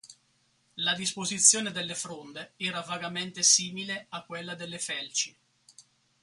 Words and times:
La 0.77 0.95
disposizione 0.95 1.69
delle 1.69 1.93
fronde 1.93 2.53
era 2.57 2.81
vagamente 2.81 3.43
simile 3.43 4.07
a 4.09 4.23
quella 4.23 4.55
delle 4.55 4.79
felci. 4.79 5.37